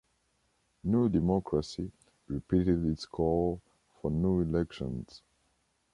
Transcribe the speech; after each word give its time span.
New 0.83 1.09
Democracy 1.09 1.91
repeated 2.27 2.87
its 2.87 3.05
call 3.05 3.61
for 4.01 4.09
new 4.09 4.41
elections. 4.41 5.21